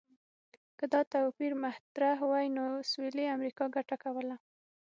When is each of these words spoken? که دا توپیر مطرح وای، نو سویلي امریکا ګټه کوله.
که 0.77 0.85
دا 0.93 1.01
توپیر 1.13 1.51
مطرح 1.63 2.17
وای، 2.29 2.47
نو 2.57 2.65
سویلي 2.91 3.25
امریکا 3.35 3.65
ګټه 3.75 3.95
کوله. 4.03 4.35